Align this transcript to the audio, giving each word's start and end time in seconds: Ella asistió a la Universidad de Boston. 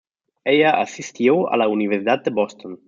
Ella 0.45 0.81
asistió 0.81 1.51
a 1.51 1.57
la 1.57 1.67
Universidad 1.67 2.23
de 2.23 2.31
Boston. 2.31 2.79